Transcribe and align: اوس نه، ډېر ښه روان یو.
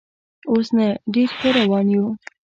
اوس 0.51 0.67
نه، 0.77 0.87
ډېر 1.13 1.29
ښه 1.37 1.49
روان 1.57 1.85
یو. 1.95 2.05